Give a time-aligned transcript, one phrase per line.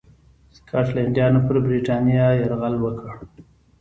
[0.57, 3.07] سکاټلنډیانو پر برېټانیا یرغل وکړ.